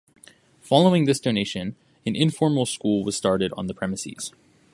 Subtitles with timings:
[0.61, 1.75] Following this donation
[2.07, 4.31] an informal school was started on the premises.